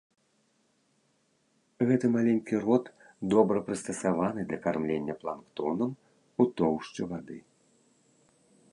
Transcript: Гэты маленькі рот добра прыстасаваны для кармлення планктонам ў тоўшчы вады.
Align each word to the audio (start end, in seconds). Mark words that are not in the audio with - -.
Гэты 1.89 2.05
маленькі 2.15 2.61
рот 2.65 2.85
добра 3.35 3.57
прыстасаваны 3.69 4.41
для 4.49 4.59
кармлення 4.67 5.15
планктонам 5.23 5.89
ў 5.95 6.43
тоўшчы 6.63 7.01
вады. 7.13 7.37